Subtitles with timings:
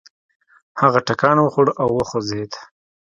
[0.81, 2.51] هغه ټکان وخوړ او وخوځېد.